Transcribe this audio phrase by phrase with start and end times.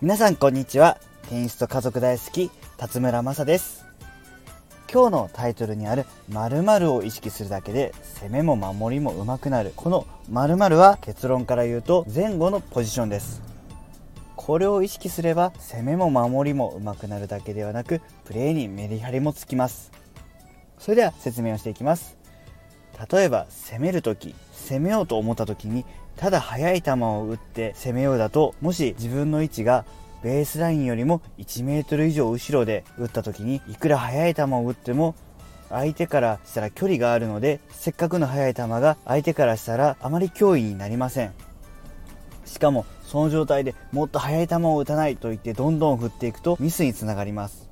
[0.00, 0.96] 皆さんこんにちは。
[1.28, 3.84] テニスと家族大好き、辰村正です。
[4.90, 9.72] 今日のタイトルにある〇〇を意識するだけで攻めも守りも上手くなる。
[9.76, 13.42] この〇〇は結論から言うと前後のポジションです。
[14.36, 19.90] これを意識すれば攻めも守りも上手くなるだけではなくプレーにメリハリもつきます。
[20.78, 22.16] それでは説明をしていきます。
[23.10, 25.84] 例えば攻める時攻めようと思った時に
[26.16, 29.84] ただ速い球を打って攻めようだともし自分の位置が
[30.22, 35.14] ベースラインよりも1メートル以上後ろで打った時にいくら速い球を打っても
[35.70, 41.32] 相手からしたら距離があるのでせっかくの速い球が相手からしたらあまり脅威になりません。
[42.46, 47.67] しかもその状態でもっと速い球を打たないと言ってどんどん振っていくとミスにつながります。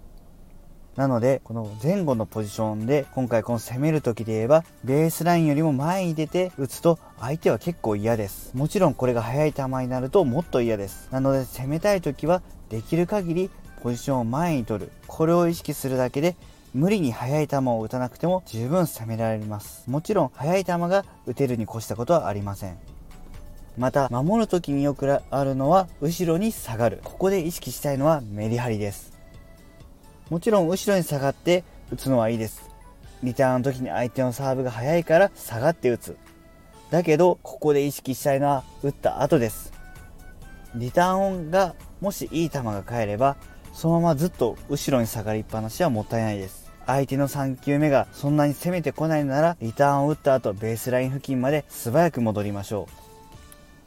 [0.97, 8.57] なので、この前後のポジションで、今回この攻める時で言えば、ベースラインよりも前に出て打つと、相手は結構嫌です。
[8.57, 11.09] もちろんこれが速い球になるともっと嫌です。
[11.13, 13.51] なので、攻めたい時は、できる限り
[13.83, 14.93] ポジションを前に取る。
[15.07, 16.35] これを意識するだけで、
[16.73, 19.89] 無理に速い球を打たなくても十分攻められます。
[19.91, 22.79] もちろん速い球が打てるに越したことはありません。
[23.77, 27.01] また、守る時によくあるのは、後ろに下がる。
[27.05, 29.16] ここで意識したいのはメリハリです。
[30.31, 32.69] もちろん後ろに下がって打つのはいいです。
[33.23, 36.17] リターンの時に相手のサーブが速いから下がって打つ。
[36.91, 39.73] だけど、ここで意識したいのは打った後です。
[40.75, 43.37] リターン音がもしいい球が返れば、
[43.73, 46.71] そのままずっと後ろに下がりっぱなしはもったいないです。
[46.87, 52.89] 相手の3球目がそんなに攻めてこないなら、リターンを打った後、ベースライン付近まで素早く戻りましょ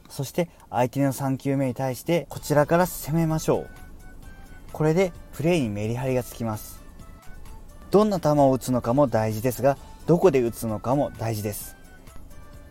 [0.08, 0.12] う。
[0.12, 3.89] そして相手の3球目に対してこちらから攻めましょう。
[4.72, 6.80] これでプレーにメリハリがつきます。
[7.90, 11.76] どんな球を打つのかも大事ですがどこで打つのかも大事です。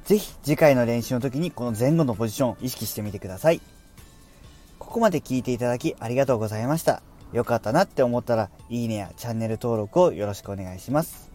[0.05, 3.61] 是非次回の練習の時にこの前後のポジションを意識してみてください。
[4.79, 7.03] ここまで聞いていただきありがとうございました。
[7.31, 11.29] よかったなって思ったらいいねやチャンネル登録をよろしくお願いします。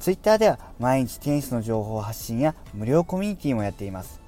[0.00, 4.18] Twitter では毎日テニスの情報発信や無料コミュニティもやっています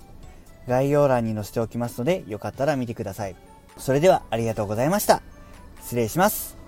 [0.69, 3.35] 概要欄に載せておきますのでよかったら見てください。
[3.77, 5.23] それではありがとうございました。
[5.83, 6.62] 失礼します。